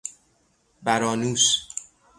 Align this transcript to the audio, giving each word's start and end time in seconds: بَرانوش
بَرانوش 0.83 1.67